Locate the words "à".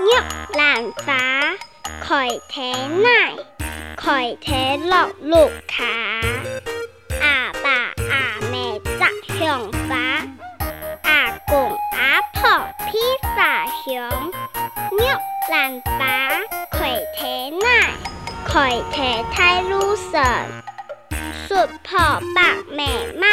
7.20-7.52, 8.10-8.40, 11.02-11.38